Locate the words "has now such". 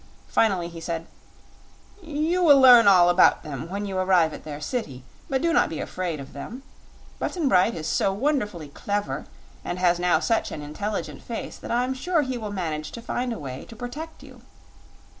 9.77-10.51